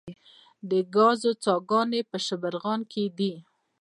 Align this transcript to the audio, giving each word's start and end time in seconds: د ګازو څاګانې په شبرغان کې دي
د 0.69 0.71
ګازو 0.95 1.31
څاګانې 1.43 2.01
په 2.09 2.17
شبرغان 2.25 2.79
کې 2.91 3.03
دي 3.17 3.33